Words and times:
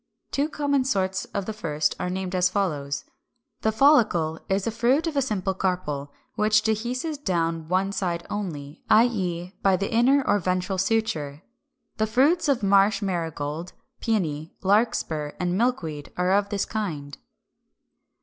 Two 0.31 0.49
common 0.49 0.83
sorts 0.83 1.25
of 1.25 1.45
the 1.45 1.53
first 1.53 1.93
are 1.99 2.09
named 2.09 2.33
as 2.33 2.49
follows: 2.49 3.03
367. 3.61 3.61
=The 3.61 3.71
Follicle= 3.77 4.39
is 4.49 4.65
a 4.65 4.71
fruit 4.71 5.05
of 5.05 5.15
a 5.15 5.21
simple 5.21 5.53
carpel, 5.53 6.11
which 6.33 6.63
dehisces 6.63 7.19
down 7.23 7.67
one 7.67 7.91
side 7.91 8.25
only, 8.27 8.81
i. 8.89 9.05
e. 9.05 9.53
by 9.61 9.75
the 9.77 9.93
inner 9.93 10.23
or 10.25 10.39
ventral 10.39 10.79
suture. 10.79 11.43
The 11.97 12.07
fruits 12.07 12.49
of 12.49 12.63
Marsh 12.63 13.03
Marigold 13.03 13.73
(Fig. 13.99 14.05
392), 14.23 14.51
Pæony, 14.57 14.63
Larkspur, 14.65 15.31
and 15.39 15.55
Milkweed 15.55 16.11
are 16.17 16.31
of 16.31 16.49
this 16.49 16.65
kind. 16.65 17.19